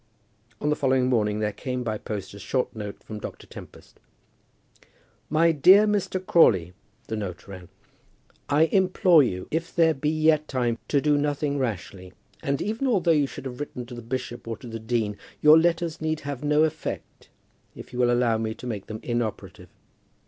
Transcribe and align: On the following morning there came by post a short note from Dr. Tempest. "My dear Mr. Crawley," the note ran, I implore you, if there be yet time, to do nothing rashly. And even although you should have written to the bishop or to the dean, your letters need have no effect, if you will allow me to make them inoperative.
On 0.59 0.71
the 0.71 0.75
following 0.75 1.05
morning 1.05 1.41
there 1.41 1.51
came 1.51 1.83
by 1.83 1.99
post 1.99 2.33
a 2.33 2.39
short 2.39 2.75
note 2.75 3.03
from 3.03 3.19
Dr. 3.19 3.45
Tempest. 3.45 3.99
"My 5.29 5.51
dear 5.51 5.85
Mr. 5.85 6.19
Crawley," 6.25 6.73
the 7.05 7.15
note 7.15 7.47
ran, 7.47 7.69
I 8.49 8.63
implore 8.71 9.21
you, 9.21 9.47
if 9.51 9.75
there 9.75 9.93
be 9.93 10.09
yet 10.09 10.47
time, 10.47 10.79
to 10.87 11.01
do 11.01 11.19
nothing 11.19 11.59
rashly. 11.59 12.13
And 12.41 12.63
even 12.63 12.87
although 12.87 13.11
you 13.11 13.27
should 13.27 13.45
have 13.45 13.59
written 13.59 13.85
to 13.85 13.93
the 13.93 14.01
bishop 14.01 14.47
or 14.47 14.57
to 14.57 14.67
the 14.67 14.79
dean, 14.79 15.17
your 15.39 15.59
letters 15.59 16.01
need 16.01 16.21
have 16.21 16.43
no 16.43 16.63
effect, 16.63 17.29
if 17.75 17.93
you 17.93 17.99
will 17.99 18.09
allow 18.09 18.39
me 18.39 18.55
to 18.55 18.65
make 18.65 18.87
them 18.87 19.01
inoperative. 19.03 19.69